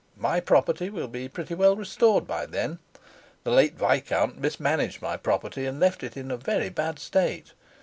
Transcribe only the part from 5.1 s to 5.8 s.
property, and